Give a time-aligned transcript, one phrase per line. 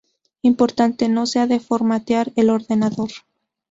[0.41, 3.11] Importante: No se ha de formatear el ordenador.